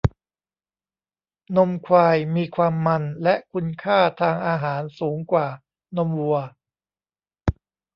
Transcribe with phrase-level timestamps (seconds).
[1.57, 5.47] นมควายมีความมันและคุณค่าทางอาหารสูงกว่า
[5.95, 6.37] นมวัว